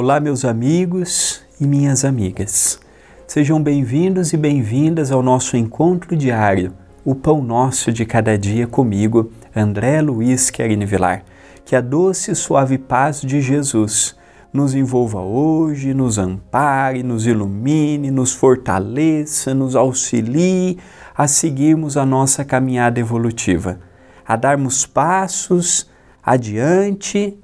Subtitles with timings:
[0.00, 2.78] Olá, meus amigos e minhas amigas.
[3.26, 6.72] Sejam bem-vindos e bem-vindas ao nosso encontro diário,
[7.04, 11.24] o Pão Nosso de Cada Dia comigo, André Luiz Querini Vilar.
[11.64, 14.14] Que a doce e suave paz de Jesus
[14.52, 20.78] nos envolva hoje, nos ampare, nos ilumine, nos fortaleça, nos auxilie
[21.12, 23.80] a seguirmos a nossa caminhada evolutiva,
[24.24, 25.90] a darmos passos
[26.22, 27.36] adiante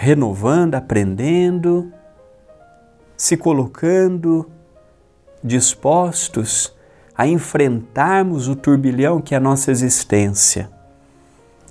[0.00, 1.92] renovando, aprendendo,
[3.16, 4.48] se colocando
[5.42, 6.72] dispostos
[7.16, 10.70] a enfrentarmos o turbilhão que é a nossa existência.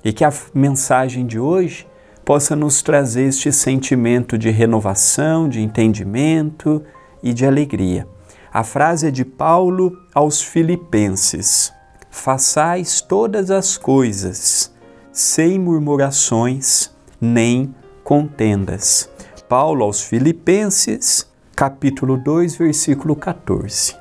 [0.04, 1.86] E que a mensagem de hoje
[2.22, 6.84] possa nos trazer este sentimento de renovação, de entendimento
[7.22, 8.06] e de alegria.
[8.52, 11.72] A frase é de Paulo aos Filipenses:
[12.10, 14.70] Façais todas as coisas
[15.10, 17.74] sem murmurações nem
[18.08, 19.06] contendas.
[19.50, 23.94] Paulo aos Filipenses, capítulo 2, versículo 14.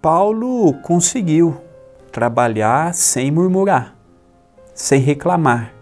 [0.00, 1.56] Paulo conseguiu
[2.12, 3.96] trabalhar sem murmurar,
[4.72, 5.74] sem reclamar,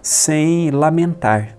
[0.00, 1.58] sem lamentar.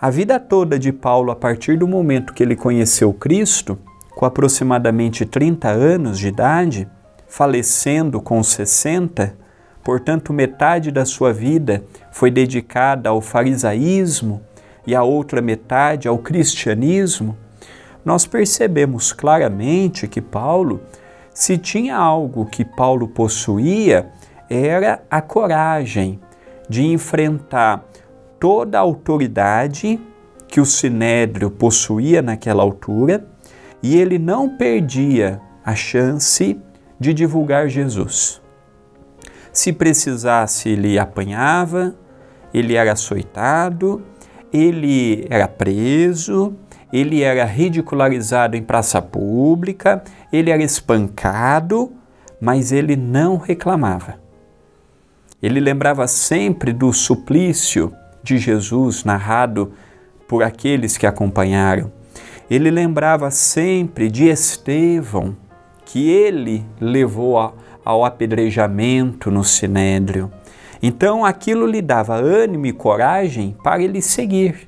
[0.00, 3.76] A vida toda de Paulo, a partir do momento que ele conheceu Cristo,
[4.14, 6.88] com aproximadamente 30 anos de idade,
[7.26, 9.36] falecendo com 60,
[9.86, 14.42] Portanto, metade da sua vida foi dedicada ao farisaísmo
[14.84, 17.36] e a outra metade ao cristianismo.
[18.04, 20.80] Nós percebemos claramente que Paulo,
[21.32, 24.10] se tinha algo que Paulo possuía,
[24.50, 26.18] era a coragem
[26.68, 27.84] de enfrentar
[28.40, 30.00] toda a autoridade
[30.48, 33.24] que o sinédrio possuía naquela altura
[33.80, 36.60] e ele não perdia a chance
[36.98, 38.44] de divulgar Jesus.
[39.56, 41.94] Se precisasse, ele apanhava,
[42.52, 44.02] ele era açoitado,
[44.52, 46.54] ele era preso,
[46.92, 51.90] ele era ridicularizado em praça pública, ele era espancado,
[52.38, 54.20] mas ele não reclamava.
[55.42, 57.90] Ele lembrava sempre do suplício
[58.22, 59.72] de Jesus narrado
[60.28, 61.90] por aqueles que acompanharam.
[62.50, 65.34] Ele lembrava sempre de Estevão,
[65.86, 67.38] que ele levou
[67.86, 70.28] ao apedrejamento no sinédrio.
[70.82, 74.66] Então aquilo lhe dava ânimo e coragem para ele seguir.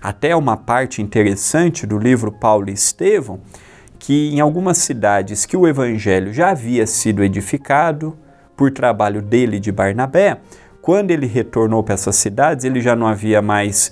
[0.00, 3.40] Até uma parte interessante do livro Paulo e Estevão,
[3.98, 8.14] que em algumas cidades que o evangelho já havia sido edificado
[8.54, 10.38] por trabalho dele de Barnabé,
[10.86, 13.90] quando ele retornou para essas cidades, ele já não havia mais,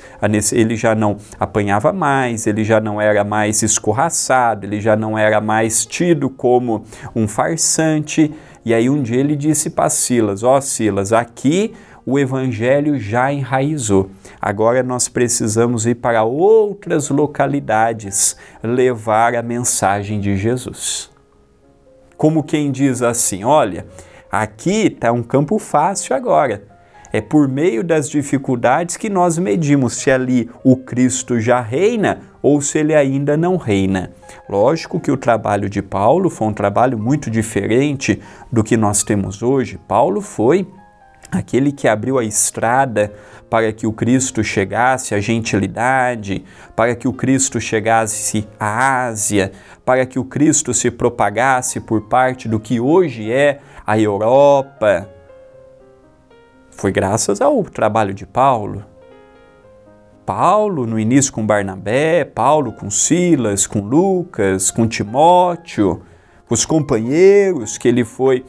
[0.53, 5.41] ele já não apanhava mais, ele já não era mais escorraçado, ele já não era
[5.41, 8.33] mais tido como um farsante.
[8.65, 11.75] E aí um dia ele disse para Silas: Ó oh, Silas, aqui
[12.07, 14.09] o evangelho já enraizou.
[14.41, 21.11] Agora nós precisamos ir para outras localidades levar a mensagem de Jesus.
[22.17, 23.85] Como quem diz assim: olha,
[24.31, 26.73] aqui está um campo fácil agora.
[27.15, 32.61] É por meio das dificuldades que nós medimos se ali o Cristo já reina ou
[32.61, 34.11] se ele ainda não reina.
[34.49, 38.21] Lógico que o trabalho de Paulo foi um trabalho muito diferente
[38.51, 39.79] do que nós temos hoje.
[39.87, 40.67] Paulo foi
[41.31, 43.13] aquele que abriu a estrada
[43.49, 46.45] para que o Cristo chegasse à gentilidade,
[46.75, 49.53] para que o Cristo chegasse à Ásia,
[49.85, 55.14] para que o Cristo se propagasse por parte do que hoje é a Europa,
[56.77, 58.85] foi graças ao trabalho de Paulo.
[60.27, 66.03] Paulo, no início com Barnabé, Paulo com Silas, com Lucas, com Timóteo,
[66.49, 68.45] os companheiros que ele foi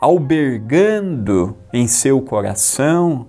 [0.00, 3.28] albergando em seu coração.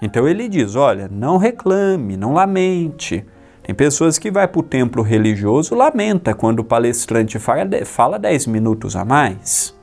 [0.00, 3.24] Então ele diz: olha, não reclame, não lamente.
[3.62, 8.94] Tem pessoas que vai para o templo religioso, lamenta quando o palestrante fala 10 minutos
[8.94, 9.75] a mais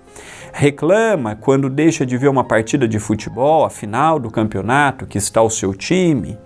[0.54, 5.42] reclama quando deixa de ver uma partida de futebol, a final do campeonato que está
[5.42, 6.38] o seu time,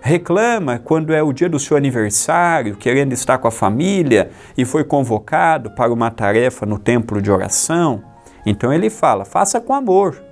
[0.00, 4.84] reclama quando é o dia do seu aniversário, querendo estar com a família e foi
[4.84, 8.00] convocado para uma tarefa no templo de oração.
[8.46, 10.22] Então ele fala: faça com amor,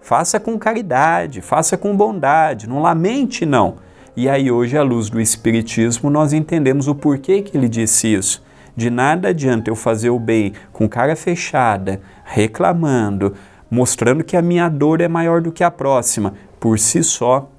[0.00, 3.76] faça com caridade, faça com bondade, não lamente não.
[4.16, 8.42] E aí hoje à luz do espiritismo nós entendemos o porquê que ele disse isso.
[8.76, 13.34] De nada adianta eu fazer o bem com cara fechada, reclamando,
[13.70, 16.34] mostrando que a minha dor é maior do que a próxima.
[16.58, 17.50] Por si só,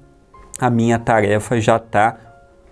[0.58, 2.16] a minha tarefa já está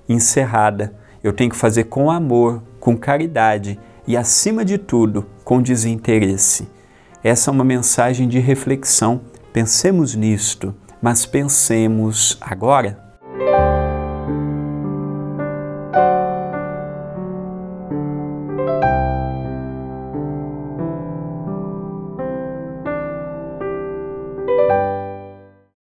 [0.09, 0.93] encerrada.
[1.23, 6.69] Eu tenho que fazer com amor, com caridade e, acima de tudo, com desinteresse.
[7.23, 9.21] Essa é uma mensagem de reflexão.
[9.53, 13.12] Pensemos nisto, mas pensemos agora.